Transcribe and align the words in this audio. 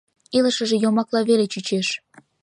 Илышыже 0.37 0.75
йомакла 0.83 1.21
веле 1.29 1.45
чучеш. 1.53 1.87